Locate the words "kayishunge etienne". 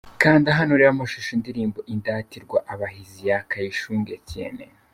3.49-4.65